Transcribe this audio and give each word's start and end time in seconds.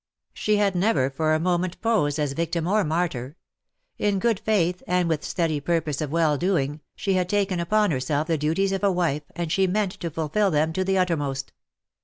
She 0.33 0.55
had 0.57 0.73
never 0.75 1.11
for 1.11 1.35
a 1.35 1.39
moment 1.39 1.79
posed 1.79 2.17
as 2.17 2.33
victim 2.33 2.65
or 2.67 2.83
martyr. 2.83 3.37
In 3.99 4.17
good 4.17 4.39
faith, 4.39 4.81
and 4.87 5.07
with 5.07 5.23
steady 5.23 5.59
purpose 5.59 6.01
of 6.01 6.11
well 6.11 6.39
doing, 6.39 6.81
she 6.95 7.13
had 7.13 7.29
taken 7.29 7.59
upon 7.59 7.91
herself 7.91 8.25
the 8.25 8.35
duties 8.39 8.71
of 8.71 8.83
a 8.83 8.91
wife, 8.91 9.29
and 9.35 9.51
she 9.51 9.67
meant 9.67 9.91
to 9.99 10.09
fulfil 10.09 10.49
them 10.49 10.73
to 10.73 10.83
the 10.83 10.97
uttermost. 10.97 11.53